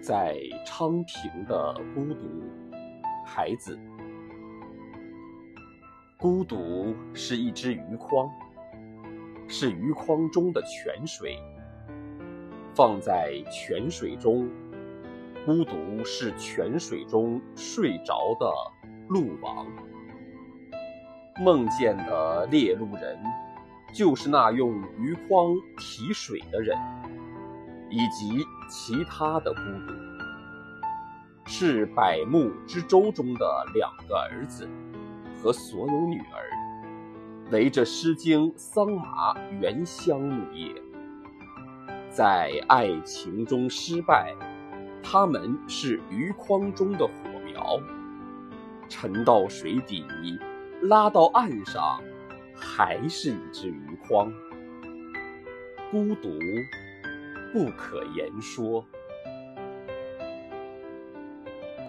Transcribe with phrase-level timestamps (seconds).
[0.00, 2.26] 在昌平的孤独，
[3.26, 3.78] 孩子。
[6.18, 8.30] 孤独是一只鱼筐，
[9.46, 11.36] 是鱼筐中的泉水。
[12.74, 14.48] 放在泉水中，
[15.44, 18.50] 孤独是泉水中睡着的
[19.08, 19.66] 鹿王。
[21.42, 23.18] 梦见的猎鹿人，
[23.94, 26.78] 就是那用鱼筐提水的人。
[27.90, 29.92] 以及其他的孤独，
[31.44, 34.68] 是百木之舟中的两个儿子
[35.36, 40.72] 和所有女儿，围着《诗经》桑麻原香木叶，
[42.08, 44.34] 在爱情中失败。
[45.02, 47.12] 他们是鱼筐中的火
[47.44, 47.80] 苗，
[48.88, 50.04] 沉到水底，
[50.82, 52.00] 拉到岸上，
[52.54, 54.32] 还是一只鱼筐。
[55.90, 56.28] 孤独。
[57.52, 58.84] 不可言说。